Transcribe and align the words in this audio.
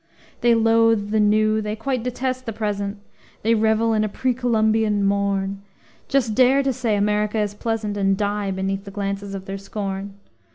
They 0.39 0.55
loathe 0.55 1.11
the 1.11 1.19
new, 1.19 1.61
they 1.61 1.75
quite 1.75 2.01
detest 2.01 2.47
the 2.47 2.53
present; 2.53 2.97
They 3.43 3.53
revel 3.53 3.93
in 3.93 4.03
a 4.03 4.09
pre 4.09 4.33
Columbian 4.33 5.03
morn; 5.05 5.61
Just 6.07 6.33
dare 6.33 6.63
to 6.63 6.73
say 6.73 6.95
America 6.95 7.37
is 7.37 7.53
pleasant, 7.53 7.95
And 7.97 8.17
die 8.17 8.49
beneath 8.49 8.85
the 8.85 8.89
glances 8.89 9.35
of 9.35 9.45
their 9.45 9.59
scorn. 9.59 10.15